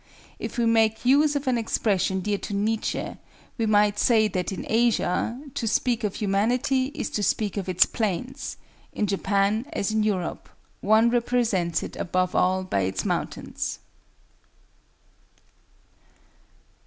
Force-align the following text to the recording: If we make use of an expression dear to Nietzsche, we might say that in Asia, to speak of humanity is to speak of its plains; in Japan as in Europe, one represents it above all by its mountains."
If 0.39 0.57
we 0.57 0.65
make 0.65 1.05
use 1.05 1.35
of 1.35 1.45
an 1.45 1.59
expression 1.59 2.21
dear 2.21 2.39
to 2.39 2.55
Nietzsche, 2.55 3.17
we 3.59 3.67
might 3.67 3.99
say 3.99 4.27
that 4.29 4.51
in 4.51 4.65
Asia, 4.67 5.39
to 5.53 5.67
speak 5.67 6.03
of 6.03 6.15
humanity 6.15 6.87
is 6.95 7.11
to 7.11 7.21
speak 7.21 7.55
of 7.55 7.69
its 7.69 7.85
plains; 7.85 8.57
in 8.91 9.05
Japan 9.05 9.67
as 9.73 9.91
in 9.91 10.01
Europe, 10.01 10.49
one 10.79 11.11
represents 11.11 11.83
it 11.83 11.95
above 11.97 12.33
all 12.33 12.63
by 12.63 12.79
its 12.79 13.05
mountains." 13.05 13.77